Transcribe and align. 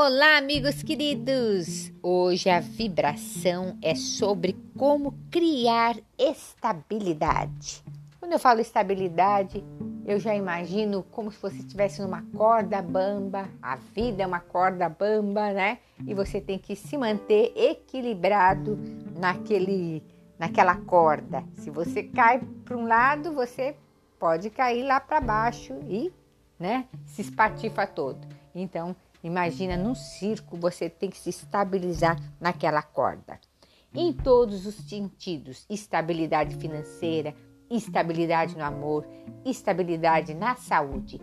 Olá, 0.00 0.36
amigos 0.36 0.80
queridos! 0.80 1.92
Hoje 2.00 2.48
a 2.48 2.60
vibração 2.60 3.76
é 3.82 3.96
sobre 3.96 4.56
como 4.76 5.12
criar 5.28 5.96
estabilidade. 6.16 7.82
Quando 8.20 8.32
eu 8.32 8.38
falo 8.38 8.60
estabilidade, 8.60 9.64
eu 10.06 10.20
já 10.20 10.36
imagino 10.36 11.02
como 11.02 11.32
se 11.32 11.42
você 11.42 11.56
estivesse 11.56 12.00
numa 12.00 12.22
corda 12.36 12.80
bamba. 12.80 13.48
A 13.60 13.74
vida 13.74 14.22
é 14.22 14.26
uma 14.26 14.38
corda 14.38 14.88
bamba, 14.88 15.52
né? 15.52 15.78
E 16.06 16.14
você 16.14 16.40
tem 16.40 16.60
que 16.60 16.76
se 16.76 16.96
manter 16.96 17.52
equilibrado 17.56 18.78
naquele, 19.18 20.04
naquela 20.38 20.76
corda. 20.76 21.42
Se 21.54 21.70
você 21.70 22.04
cai 22.04 22.40
para 22.64 22.76
um 22.76 22.86
lado, 22.86 23.32
você 23.32 23.74
pode 24.16 24.48
cair 24.48 24.84
lá 24.84 25.00
para 25.00 25.20
baixo 25.20 25.74
e, 25.88 26.12
né, 26.56 26.86
se 27.04 27.20
espatifa 27.20 27.84
todo. 27.84 28.24
Então, 28.54 28.94
Imagina 29.22 29.76
num 29.76 29.94
circo 29.94 30.56
você 30.56 30.88
tem 30.88 31.10
que 31.10 31.18
se 31.18 31.30
estabilizar 31.30 32.16
naquela 32.40 32.82
corda. 32.82 33.38
Em 33.94 34.12
todos 34.12 34.66
os 34.66 34.74
sentidos: 34.74 35.66
estabilidade 35.68 36.56
financeira, 36.56 37.34
estabilidade 37.70 38.56
no 38.56 38.64
amor, 38.64 39.06
estabilidade 39.44 40.34
na 40.34 40.54
saúde. 40.54 41.20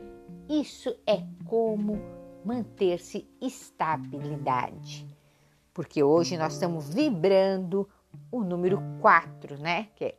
Isso 0.49 0.95
é 1.07 1.23
como 1.45 1.99
manter-se 2.43 3.27
estabilidade. 3.41 5.07
Porque 5.73 6.03
hoje 6.03 6.37
nós 6.37 6.53
estamos 6.53 6.93
vibrando 6.93 7.89
o 8.31 8.43
número 8.43 8.81
4, 9.01 9.57
né? 9.57 9.87
Que 9.95 10.05
é, 10.05 10.15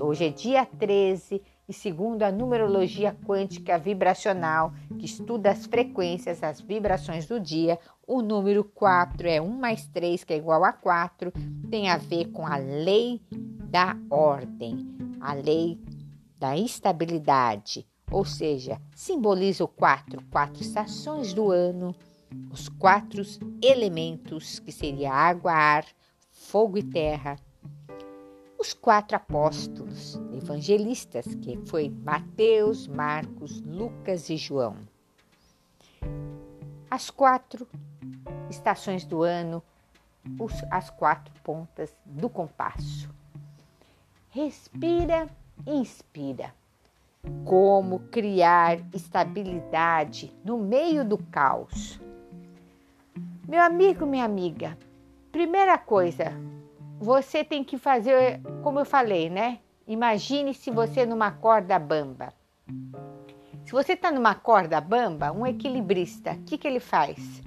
hoje 0.00 0.26
é 0.26 0.30
dia 0.30 0.66
13 0.66 1.42
e 1.68 1.72
segundo 1.72 2.22
a 2.22 2.32
numerologia 2.32 3.14
quântica 3.26 3.78
vibracional, 3.78 4.72
que 4.98 5.06
estuda 5.06 5.50
as 5.50 5.66
frequências, 5.66 6.42
as 6.42 6.60
vibrações 6.60 7.26
do 7.26 7.38
dia, 7.38 7.78
o 8.06 8.20
número 8.20 8.64
4 8.64 9.28
é 9.28 9.40
1 9.40 9.48
mais 9.48 9.86
3, 9.86 10.24
que 10.24 10.32
é 10.32 10.36
igual 10.36 10.64
a 10.64 10.72
4, 10.72 11.32
tem 11.70 11.88
a 11.88 11.96
ver 11.96 12.26
com 12.32 12.46
a 12.46 12.56
lei 12.56 13.22
da 13.30 13.96
ordem, 14.10 14.96
a 15.20 15.34
lei 15.34 15.78
da 16.38 16.56
estabilidade, 16.56 17.86
ou 18.10 18.24
seja, 18.24 18.80
simboliza 18.94 19.64
o 19.64 19.68
4, 19.68 20.22
quatro 20.30 20.62
estações 20.62 21.32
do 21.32 21.50
ano, 21.50 21.94
os 22.50 22.68
quatro 22.68 23.22
elementos, 23.62 24.58
que 24.58 24.72
seria 24.72 25.12
água, 25.12 25.52
ar, 25.52 25.84
fogo 26.30 26.78
e 26.78 26.82
terra, 26.82 27.38
os 28.58 28.74
quatro 28.74 29.16
apóstolos 29.16 30.16
evangelistas, 30.32 31.24
que 31.36 31.56
foi 31.66 31.88
Mateus, 31.88 32.88
Marcos, 32.88 33.60
Lucas 33.62 34.28
e 34.28 34.36
João. 34.36 34.76
As 36.90 37.08
quatro 37.08 37.68
estações 38.50 39.04
do 39.04 39.22
ano, 39.22 39.62
os, 40.40 40.52
as 40.70 40.90
quatro 40.90 41.32
pontas 41.44 41.96
do 42.04 42.28
compasso. 42.28 43.08
Respira 44.30 45.28
inspira. 45.66 46.52
Como 47.44 48.00
criar 48.10 48.78
estabilidade 48.92 50.34
no 50.44 50.58
meio 50.58 51.04
do 51.04 51.18
caos. 51.18 52.00
Meu 53.46 53.62
amigo, 53.62 54.06
minha 54.06 54.24
amiga, 54.24 54.78
primeira 55.32 55.76
coisa, 55.76 56.32
você 57.00 57.44
tem 57.44 57.62
que 57.62 57.78
fazer, 57.78 58.40
como 58.62 58.80
eu 58.80 58.84
falei, 58.84 59.30
né? 59.30 59.60
Imagine 59.86 60.52
se 60.52 60.70
você 60.70 61.06
numa 61.06 61.30
corda 61.30 61.78
bamba. 61.78 62.32
Se 63.64 63.72
você 63.72 63.92
está 63.92 64.10
numa 64.10 64.34
corda 64.34 64.80
bamba, 64.80 65.32
um 65.32 65.46
equilibrista, 65.46 66.32
o 66.32 66.42
que, 66.44 66.58
que 66.58 66.66
ele 66.66 66.80
faz? 66.80 67.42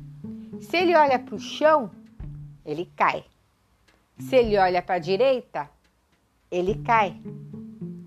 Se 0.61 0.77
ele 0.77 0.95
olha 0.95 1.19
para 1.19 1.35
o 1.35 1.39
chão, 1.39 1.91
ele 2.65 2.89
cai. 2.95 3.23
Se 4.19 4.35
ele 4.35 4.57
olha 4.57 4.81
para 4.81 4.95
a 4.95 4.99
direita, 4.99 5.69
ele 6.49 6.75
cai. 6.75 7.19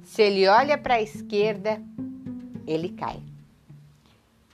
Se 0.04 0.22
ele 0.22 0.46
olha 0.48 0.78
para 0.78 0.94
a 0.94 1.02
esquerda, 1.02 1.82
ele 2.66 2.90
cai. 2.90 3.20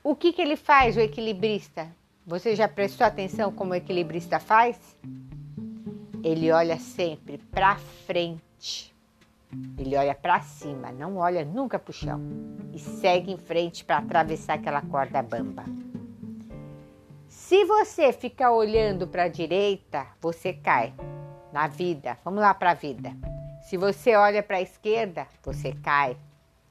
O 0.03 0.17
que, 0.17 0.33
que 0.33 0.41
ele 0.41 0.56
faz, 0.56 0.97
o 0.97 1.00
equilibrista? 1.00 1.89
Você 2.27 2.56
já 2.56 2.67
prestou 2.67 3.06
atenção 3.06 3.53
como 3.53 3.73
o 3.73 3.75
equilibrista 3.75 4.39
faz? 4.39 4.97
Ele 6.22 6.53
olha 6.53 6.78
sempre 6.78 7.38
para 7.38 7.76
frente. 8.06 8.94
Ele 9.76 9.97
olha 9.97 10.14
para 10.14 10.41
cima, 10.41 10.92
não 10.92 11.16
olha 11.16 11.44
nunca 11.44 11.78
para 11.78 11.91
o 11.91 11.94
chão 11.94 12.20
e 12.72 12.78
segue 12.78 13.32
em 13.32 13.38
frente 13.38 13.84
para 13.84 13.98
atravessar 13.98 14.54
aquela 14.54 14.81
corda 14.82 15.22
bamba. 15.22 15.64
Se 17.28 17.64
você 17.64 18.12
ficar 18.12 18.53
olhando 18.53 19.08
para 19.08 19.25
a 19.25 19.28
direita, 19.28 20.06
você 20.20 20.53
cai 20.53 20.94
na 21.53 21.66
vida. 21.66 22.16
Vamos 22.25 22.41
lá 22.41 22.54
para 22.54 22.72
a 22.72 22.75
vida. 22.75 23.12
Se 23.62 23.76
você 23.76 24.14
olha 24.14 24.42
para 24.42 24.58
a 24.58 24.62
esquerda, 24.62 25.26
você 25.42 25.72
cai. 25.72 26.16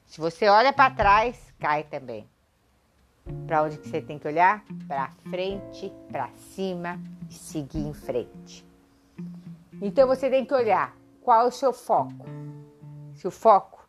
Se 0.06 0.20
você 0.20 0.48
olha 0.48 0.72
para 0.72 0.94
trás, 0.94 1.52
cai 1.58 1.82
também. 1.84 2.26
Para 3.46 3.62
onde 3.62 3.78
que 3.78 3.88
você 3.88 4.00
tem 4.00 4.18
que 4.18 4.26
olhar? 4.26 4.64
Para 4.88 5.10
frente, 5.28 5.92
para 6.10 6.30
cima 6.54 6.98
e 7.28 7.34
seguir 7.34 7.86
em 7.86 7.92
frente. 7.92 8.69
Então 9.82 10.06
você 10.06 10.28
tem 10.28 10.44
que 10.44 10.52
olhar 10.52 10.94
qual 11.22 11.42
é 11.42 11.48
o 11.48 11.50
seu 11.50 11.72
foco. 11.72 12.26
Se 13.14 13.26
o 13.26 13.30
foco 13.30 13.88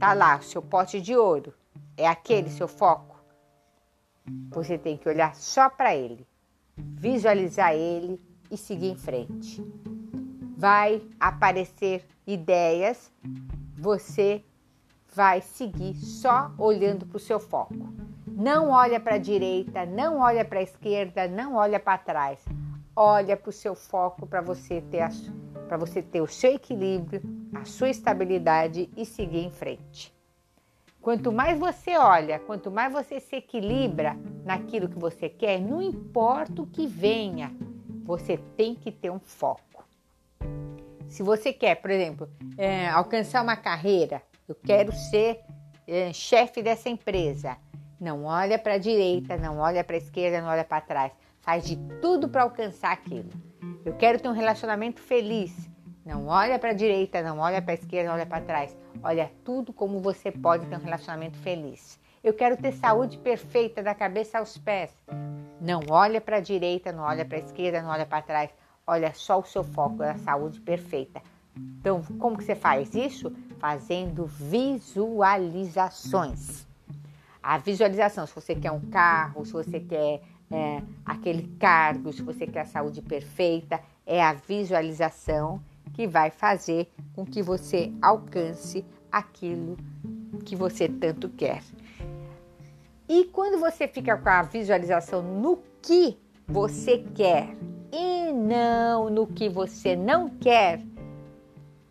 tá 0.00 0.14
lá, 0.14 0.38
o 0.38 0.42
seu 0.42 0.62
pote 0.62 1.00
de 1.00 1.14
ouro, 1.14 1.52
é 1.96 2.08
aquele 2.08 2.48
seu 2.48 2.66
foco, 2.66 3.16
você 4.50 4.78
tem 4.78 4.96
que 4.96 5.08
olhar 5.08 5.34
só 5.34 5.68
para 5.68 5.94
ele, 5.94 6.26
visualizar 6.76 7.74
ele 7.74 8.20
e 8.50 8.56
seguir 8.56 8.90
em 8.90 8.96
frente. 8.96 9.62
Vai 10.56 11.02
aparecer 11.20 12.06
ideias, 12.26 13.12
você 13.74 14.42
vai 15.14 15.42
seguir 15.42 15.96
só 15.96 16.50
olhando 16.58 17.06
para 17.06 17.16
o 17.16 17.20
seu 17.20 17.38
foco. 17.38 17.74
Não 18.26 18.70
olha 18.70 18.98
para 18.98 19.16
a 19.16 19.18
direita, 19.18 19.84
não 19.84 20.18
olha 20.18 20.44
para 20.44 20.60
a 20.60 20.62
esquerda, 20.62 21.28
não 21.28 21.54
olha 21.54 21.78
para 21.78 21.98
trás 21.98 22.42
olha 22.96 23.36
para 23.36 23.50
o 23.50 23.52
seu 23.52 23.74
foco 23.74 24.26
para 24.26 24.40
você 24.40 24.80
ter 24.80 25.06
para 25.68 25.76
você 25.76 26.00
ter 26.00 26.20
o 26.20 26.28
seu 26.28 26.54
equilíbrio, 26.54 27.20
a 27.52 27.64
sua 27.64 27.90
estabilidade 27.90 28.88
e 28.96 29.04
seguir 29.04 29.44
em 29.44 29.50
frente. 29.50 30.14
Quanto 31.02 31.32
mais 31.32 31.58
você 31.58 31.96
olha, 31.98 32.38
quanto 32.38 32.70
mais 32.70 32.92
você 32.92 33.18
se 33.18 33.36
equilibra 33.36 34.16
naquilo 34.44 34.88
que 34.88 34.98
você 34.98 35.28
quer, 35.28 35.60
não 35.60 35.82
importa 35.82 36.62
o 36.62 36.66
que 36.66 36.86
venha, 36.86 37.52
você 38.04 38.38
tem 38.56 38.76
que 38.76 38.92
ter 38.92 39.10
um 39.10 39.18
foco. 39.18 39.84
Se 41.08 41.22
você 41.22 41.52
quer, 41.52 41.76
por 41.76 41.90
exemplo, 41.90 42.28
é, 42.56 42.88
alcançar 42.88 43.42
uma 43.42 43.56
carreira, 43.56 44.22
eu 44.48 44.54
quero 44.54 44.92
ser 44.92 45.40
é, 45.86 46.12
chefe 46.12 46.62
dessa 46.62 46.88
empresa. 46.88 47.56
Não 48.00 48.24
olha 48.24 48.56
para 48.56 48.74
a 48.74 48.78
direita, 48.78 49.36
não 49.36 49.58
olha 49.58 49.82
para 49.82 49.96
a 49.96 49.98
esquerda, 49.98 50.40
não 50.40 50.48
olha 50.48 50.64
para 50.64 50.80
trás 50.80 51.12
faz 51.46 51.64
de 51.64 51.76
tudo 52.02 52.28
para 52.28 52.42
alcançar 52.42 52.90
aquilo. 52.90 53.30
Eu 53.84 53.94
quero 53.94 54.18
ter 54.18 54.28
um 54.28 54.32
relacionamento 54.32 55.00
feliz. 55.00 55.70
Não 56.04 56.26
olha 56.26 56.58
para 56.58 56.70
a 56.70 56.74
direita, 56.74 57.22
não 57.22 57.38
olha 57.38 57.62
para 57.62 57.70
a 57.70 57.76
esquerda, 57.76 58.08
não 58.08 58.16
olha 58.16 58.26
para 58.26 58.44
trás. 58.44 58.76
Olha 59.00 59.30
tudo 59.44 59.72
como 59.72 60.00
você 60.00 60.32
pode 60.32 60.66
ter 60.66 60.74
um 60.74 60.80
relacionamento 60.80 61.38
feliz. 61.38 62.00
Eu 62.22 62.34
quero 62.34 62.56
ter 62.56 62.72
saúde 62.72 63.18
perfeita 63.18 63.80
da 63.80 63.94
cabeça 63.94 64.38
aos 64.38 64.58
pés. 64.58 64.90
Não 65.60 65.82
olha 65.88 66.20
para 66.20 66.38
a 66.38 66.40
direita, 66.40 66.90
não 66.90 67.04
olha 67.04 67.24
para 67.24 67.36
a 67.36 67.40
esquerda, 67.40 67.80
não 67.80 67.90
olha 67.90 68.06
para 68.06 68.22
trás. 68.22 68.50
Olha 68.84 69.14
só 69.14 69.38
o 69.38 69.44
seu 69.44 69.62
foco 69.62 69.98
da 69.98 70.18
saúde 70.18 70.60
perfeita. 70.60 71.22
Então, 71.56 72.02
como 72.18 72.36
que 72.36 72.42
você 72.42 72.56
faz 72.56 72.92
isso? 72.92 73.32
Fazendo 73.60 74.26
visualizações. 74.26 76.66
A 77.40 77.56
visualização, 77.58 78.26
se 78.26 78.34
você 78.34 78.56
quer 78.56 78.72
um 78.72 78.80
carro, 78.80 79.46
se 79.46 79.52
você 79.52 79.78
quer 79.78 80.20
é, 80.50 80.82
aquele 81.04 81.48
cargo, 81.58 82.12
se 82.12 82.22
você 82.22 82.46
quer 82.46 82.60
a 82.60 82.66
saúde 82.66 83.02
perfeita, 83.02 83.80
é 84.04 84.22
a 84.22 84.32
visualização 84.32 85.60
que 85.92 86.06
vai 86.06 86.30
fazer 86.30 86.88
com 87.14 87.24
que 87.24 87.42
você 87.42 87.92
alcance 88.00 88.84
aquilo 89.10 89.76
que 90.44 90.54
você 90.54 90.88
tanto 90.88 91.28
quer. 91.28 91.62
E 93.08 93.24
quando 93.24 93.58
você 93.58 93.86
fica 93.86 94.16
com 94.16 94.28
a 94.28 94.42
visualização 94.42 95.22
no 95.22 95.58
que 95.80 96.16
você 96.46 97.04
quer 97.14 97.56
e 97.92 98.32
não 98.32 99.08
no 99.10 99.26
que 99.26 99.48
você 99.48 99.96
não 99.96 100.28
quer, 100.28 100.80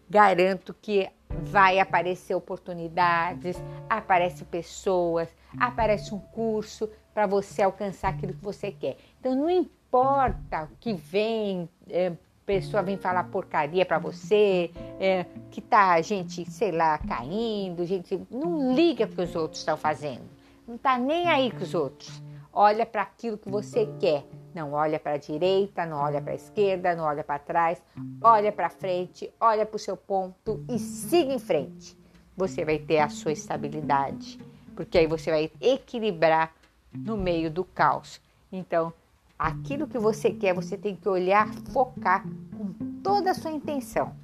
garanto 0.10 0.74
que 0.82 1.10
vai 1.30 1.80
aparecer 1.80 2.36
oportunidades, 2.36 3.58
aparecem 3.90 4.46
pessoas, 4.46 5.28
aparece 5.60 6.14
um 6.14 6.20
curso, 6.20 6.90
para 7.16 7.26
você 7.26 7.62
alcançar 7.62 8.10
aquilo 8.10 8.34
que 8.34 8.44
você 8.44 8.74
quer. 8.74 8.98
Então 9.20 9.34
não 9.34 9.50
importa 9.50 10.66
o 10.66 10.78
que 10.82 10.94
vem, 10.94 11.70
é, 11.90 12.12
pessoa 12.46 12.84
vem 12.84 12.98
falar 12.98 13.24
porcaria 13.26 13.86
para 13.86 13.98
você, 13.98 14.70
é, 15.00 15.26
que 15.50 15.62
tá 15.62 16.00
gente, 16.02 16.50
sei 16.52 16.74
lá, 16.74 16.98
caindo, 16.98 17.86
gente, 17.86 18.22
não 18.30 18.76
liga 18.76 19.08
para 19.08 19.16
que 19.16 19.22
os 19.30 19.36
outros 19.36 19.62
estão 19.62 19.78
fazendo. 19.78 20.24
Não 20.68 20.78
tá 20.78 20.98
nem 20.98 21.28
aí 21.28 21.50
com 21.50 21.64
os 21.64 21.74
outros. 21.74 22.22
Olha 22.52 22.86
para 22.86 23.04
aquilo 23.04 23.38
que 23.38 23.50
você 23.50 23.88
quer. 24.00 24.26
Não 24.56 24.72
olha 24.72 24.98
para 24.98 25.16
a 25.16 25.18
direita, 25.18 25.86
não 25.86 25.98
olha 25.98 26.22
para 26.22 26.32
a 26.32 26.36
esquerda, 26.36 26.96
não 26.96 27.04
olha 27.04 27.26
para 27.26 27.38
trás, 27.38 27.84
olha 28.22 28.54
para 28.54 28.70
frente, 28.70 29.30
olha 29.38 29.66
para 29.66 29.76
o 29.76 29.80
seu 29.80 29.98
ponto 29.98 30.64
e 30.70 30.80
siga 30.80 31.34
em 31.34 31.40
frente. 31.40 31.98
Você 32.38 32.64
vai 32.64 32.80
ter 32.80 33.00
a 33.00 33.10
sua 33.10 33.34
estabilidade, 33.34 34.40
porque 34.74 34.98
aí 34.98 35.08
você 35.08 35.30
vai 35.30 35.52
equilibrar 35.60 36.54
no 36.94 37.18
meio 37.18 37.52
do 37.52 37.66
caos. 37.66 38.22
Então, 38.50 38.94
aquilo 39.38 39.88
que 39.88 40.00
você 40.00 40.32
quer, 40.32 40.54
você 40.54 40.78
tem 40.78 40.96
que 40.96 41.10
olhar, 41.10 41.54
focar 41.74 42.24
com 42.58 42.72
toda 43.04 43.32
a 43.32 43.36
sua 43.36 43.52
intenção. 43.52 44.16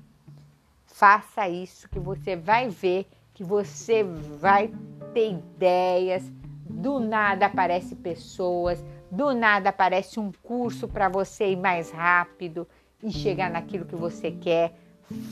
Faça 0.86 1.50
isso 1.50 1.90
que 1.90 2.00
você 2.00 2.38
vai 2.38 2.70
ver 2.70 3.06
que 3.34 3.44
você 3.44 4.02
vai 4.04 4.74
ter 5.14 5.32
ideias, 5.32 6.24
do 6.70 7.00
nada 7.00 7.48
aparece 7.48 7.96
pessoas, 7.96 8.82
do 9.12 9.34
nada 9.34 9.70
aparece 9.70 10.20
um 10.20 10.32
curso 10.42 10.88
para 10.88 11.10
você 11.10 11.52
ir 11.52 11.58
mais 11.58 11.92
rápido 11.92 12.66
e 13.04 13.12
chegar 13.12 13.50
naquilo 13.50 13.86
que 13.86 13.96
você 13.96 14.32
quer. 14.32 14.74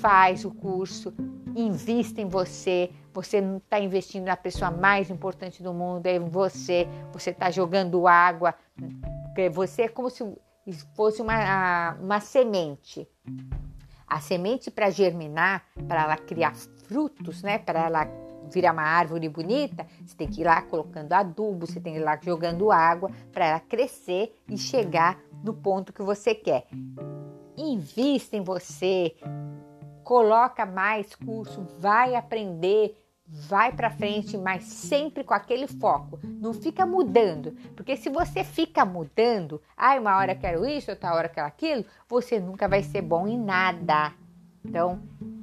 Faz 0.01 0.43
o 0.43 0.51
curso, 0.51 1.13
invista 1.55 2.19
em 2.19 2.27
você. 2.27 2.91
Você 3.13 3.39
não 3.39 3.57
está 3.57 3.79
investindo 3.79 4.25
na 4.25 4.35
pessoa 4.35 4.69
mais 4.69 5.09
importante 5.09 5.63
do 5.63 5.73
mundo, 5.73 6.05
é 6.05 6.19
você. 6.19 6.87
Você 7.13 7.29
está 7.29 7.49
jogando 7.49 8.05
água. 8.05 8.53
Você 9.53 9.83
é 9.83 9.87
como 9.87 10.09
se 10.09 10.25
fosse 10.93 11.21
uma, 11.21 11.93
uma 12.01 12.19
semente. 12.19 13.07
A 14.05 14.19
semente 14.19 14.69
para 14.69 14.89
germinar, 14.89 15.63
para 15.87 16.03
ela 16.03 16.17
criar 16.17 16.53
frutos, 16.55 17.41
né? 17.41 17.57
Para 17.57 17.85
ela 17.85 18.28
virar 18.49 18.73
uma 18.73 18.83
árvore 18.83 19.29
bonita, 19.29 19.85
você 20.05 20.15
tem 20.15 20.27
que 20.27 20.41
ir 20.41 20.45
lá 20.45 20.61
colocando 20.61 21.13
adubo, 21.13 21.65
você 21.65 21.79
tem 21.79 21.93
que 21.93 21.99
ir 21.99 22.03
lá 22.03 22.17
jogando 22.21 22.71
água 22.71 23.09
para 23.31 23.45
ela 23.45 23.59
crescer 23.59 24.35
e 24.47 24.57
chegar 24.57 25.19
no 25.43 25.53
ponto 25.53 25.93
que 25.93 26.01
você 26.01 26.33
quer. 26.35 26.67
Invista 27.57 28.35
em 28.35 28.43
você, 28.43 29.15
coloca 30.03 30.65
mais 30.65 31.13
curso, 31.15 31.65
vai 31.79 32.15
aprender, 32.15 32.95
vai 33.27 33.71
para 33.71 33.91
frente, 33.91 34.37
mas 34.37 34.63
sempre 34.63 35.23
com 35.23 35.33
aquele 35.33 35.67
foco. 35.67 36.19
Não 36.23 36.53
fica 36.53 36.85
mudando, 36.85 37.51
porque 37.75 37.95
se 37.95 38.09
você 38.09 38.43
fica 38.43 38.83
mudando, 38.83 39.61
ai, 39.77 39.99
uma 39.99 40.17
hora 40.17 40.33
quero 40.33 40.65
isso, 40.65 40.89
outra 40.89 41.13
hora 41.13 41.29
quero 41.29 41.45
aquilo, 41.45 41.85
você 42.07 42.39
nunca 42.39 42.67
vai 42.67 42.81
ser 42.81 43.01
bom 43.01 43.27
em 43.27 43.37
nada. 43.37 44.13
Então, 44.65 44.99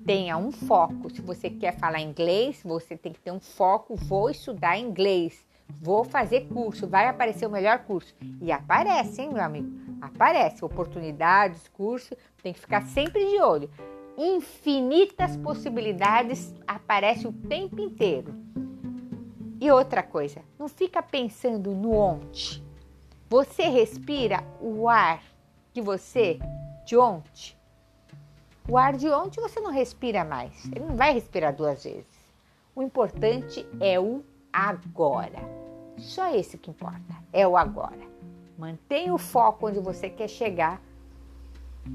tenha 0.07 0.37
um 0.37 0.53
foco. 0.53 1.11
Se 1.11 1.21
você 1.21 1.51
quer 1.51 1.77
falar 1.77 2.01
inglês, 2.01 2.61
você 2.65 2.97
tem 2.97 3.13
que 3.13 3.21
ter 3.21 3.33
um 3.33 3.41
foco. 3.41 3.97
Vou 3.97 4.31
estudar 4.31 4.79
inglês, 4.79 5.45
vou 5.69 6.05
fazer 6.05 6.47
curso, 6.47 6.87
vai 6.87 7.09
aparecer 7.09 7.45
o 7.47 7.51
melhor 7.51 7.81
curso. 7.81 8.15
E 8.41 8.53
aparece, 8.53 9.21
hein, 9.21 9.31
meu 9.33 9.43
amigo? 9.43 9.69
Aparece 10.01 10.65
oportunidades, 10.65 11.67
curso, 11.69 12.17
tem 12.43 12.53
que 12.53 12.61
ficar 12.61 12.83
sempre 12.83 13.25
de 13.27 13.43
olho. 13.43 13.69
Infinitas 14.17 15.37
possibilidades 15.37 16.55
aparecem 16.67 17.27
o 17.29 17.33
tempo 17.33 17.81
inteiro. 17.81 18.33
E 19.61 19.71
outra 19.71 20.03
coisa, 20.03 20.43
não 20.59 20.69
fica 20.69 21.03
pensando 21.03 21.73
no 21.73 21.93
ontem. 21.93 22.63
Você 23.29 23.65
respira 23.65 24.45
o 24.61 24.89
ar 24.89 25.21
que 25.73 25.83
você 25.83 26.39
de 26.87 26.97
ontem 26.97 27.57
o 28.69 28.77
ar 28.77 28.97
de 28.97 29.09
ontem 29.09 29.41
você 29.41 29.61
não 29.61 29.71
respira 29.71 30.25
mais, 30.25 30.65
ele 30.67 30.85
não 30.85 30.97
vai 30.97 31.13
respirar 31.13 31.55
duas 31.55 31.85
vezes. 31.85 32.07
O 32.75 32.83
importante 32.83 33.67
é 33.81 33.99
o 33.99 34.25
agora. 34.53 35.39
Só 35.99 36.35
esse 36.35 36.59
que 36.59 36.71
importa, 36.71 37.15
é 37.33 37.47
o 37.47 37.57
agora. 37.57 38.05
Mantenha 38.59 39.15
o 39.15 39.19
foco 39.19 39.69
onde 39.69 39.79
você 39.79 40.11
quer 40.11 40.29
chegar 40.29 40.83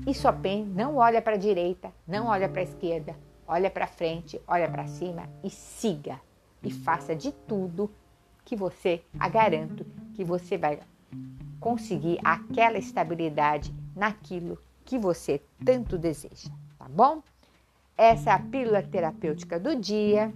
e 0.07 0.13
só 0.13 0.31
bem, 0.31 0.63
não 0.65 0.95
olha 0.95 1.21
para 1.21 1.33
a 1.33 1.39
direita, 1.39 1.91
não 2.07 2.27
olha 2.27 2.47
para 2.47 2.62
a 2.62 2.63
esquerda, 2.63 3.15
olha 3.45 3.69
para 3.69 3.85
frente, 3.85 4.41
olha 4.47 4.69
para 4.69 4.88
cima 4.88 5.29
e 5.44 5.50
siga 5.50 6.19
e 6.63 6.71
faça 6.71 7.13
de 7.13 7.31
tudo 7.31 7.91
que 8.45 8.56
você, 8.56 9.03
a 9.19 9.27
garanto, 9.27 9.85
que 10.13 10.24
você 10.24 10.57
vai 10.57 10.79
conseguir 11.59 12.19
aquela 12.24 12.77
estabilidade 12.77 13.74
naquilo 13.95 14.57
que 14.86 14.98
você 14.98 15.42
tanto 15.63 15.98
deseja 15.98 16.50
tá 16.81 16.88
bom? 16.89 17.22
Essa 17.95 18.31
é 18.31 18.33
a 18.33 18.39
pílula 18.39 18.81
terapêutica 18.81 19.60
do 19.60 19.75
dia. 19.75 20.33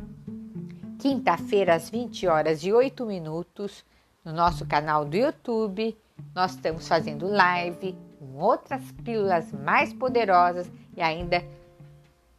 Quinta-feira, 0.99 1.73
às 1.73 1.89
20 1.89 2.27
horas 2.27 2.63
e 2.63 2.71
8 2.71 3.03
minutos, 3.03 3.83
no 4.23 4.31
nosso 4.31 4.63
canal 4.67 5.03
do 5.05 5.17
YouTube. 5.17 5.97
Nós 6.35 6.51
estamos 6.51 6.87
fazendo 6.87 7.27
live 7.27 7.97
com 8.19 8.37
outras 8.37 8.83
pílulas 9.03 9.51
mais 9.51 9.91
poderosas 9.91 10.71
e 10.95 11.01
ainda 11.01 11.43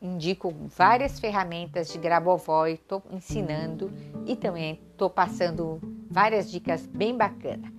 indico 0.01 0.55
várias 0.69 1.19
ferramentas 1.19 1.93
de 1.93 1.99
Grabovoi, 1.99 2.75
estou 2.75 3.03
ensinando 3.11 3.91
e 4.25 4.37
também 4.37 4.81
estou 4.93 5.11
passando 5.11 5.81
várias 6.09 6.49
dicas 6.49 6.87
bem 6.87 7.17
bacanas. 7.17 7.73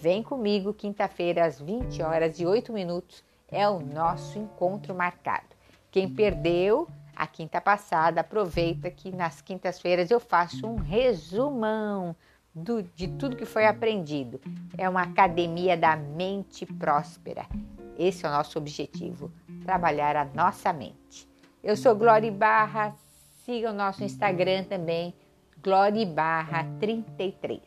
Vem 0.00 0.22
comigo 0.22 0.72
quinta-feira 0.72 1.44
às 1.44 1.60
20 1.60 2.02
horas 2.02 2.40
e 2.40 2.46
8 2.46 2.72
minutos 2.72 3.22
é 3.50 3.68
o 3.68 3.80
nosso 3.80 4.38
encontro 4.38 4.94
marcado. 4.94 5.54
Quem 5.90 6.08
perdeu 6.08 6.88
a 7.14 7.26
quinta 7.26 7.60
passada, 7.60 8.20
aproveita 8.20 8.90
que 8.90 9.12
nas 9.12 9.40
quintas-feiras 9.40 10.10
eu 10.10 10.18
faço 10.18 10.66
um 10.66 10.76
resumão 10.76 12.16
do, 12.54 12.82
de 12.82 13.08
tudo 13.08 13.36
que 13.36 13.44
foi 13.44 13.66
aprendido. 13.66 14.40
É 14.76 14.88
uma 14.88 15.02
academia 15.02 15.76
da 15.76 15.96
mente 15.96 16.66
próspera. 16.66 17.46
Esse 17.98 18.26
é 18.26 18.28
o 18.28 18.32
nosso 18.32 18.58
objetivo, 18.58 19.30
trabalhar 19.62 20.16
a 20.16 20.24
nossa 20.24 20.72
mente. 20.72 21.28
Eu 21.62 21.76
sou 21.76 21.94
Glória 21.94 22.30
Barra, 22.30 22.94
siga 23.44 23.70
o 23.70 23.74
nosso 23.74 24.02
Instagram 24.04 24.64
também, 24.64 25.14
Glória 25.62 26.04
Barra 26.04 26.66
33. 26.80 27.60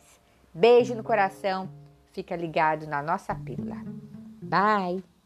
Beijo 0.54 0.96
no 0.96 1.04
coração, 1.04 1.70
fica 2.12 2.36
ligado 2.36 2.86
na 2.88 3.02
nossa 3.02 3.34
pílula. 3.34 3.78
Bye! 4.42 5.17